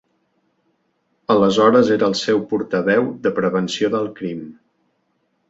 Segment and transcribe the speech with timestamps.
[1.33, 4.43] Aleshores era el seu portaveu de Prevenció del Crim.